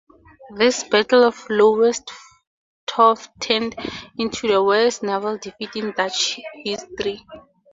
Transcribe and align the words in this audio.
This 0.55 0.83
Battle 0.83 1.23
of 1.25 1.45
Lowestoft 1.47 3.29
turned 3.39 3.75
into 4.17 4.47
the 4.47 4.63
worst 4.63 5.03
naval 5.03 5.37
defeat 5.37 5.75
in 5.75 5.91
Dutch 5.91 6.39
history. 6.65 7.23